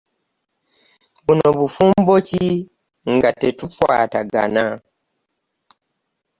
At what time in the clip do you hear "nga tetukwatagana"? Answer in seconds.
3.15-4.65